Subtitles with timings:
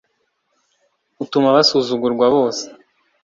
[1.23, 2.63] utuma basuzugurwa bose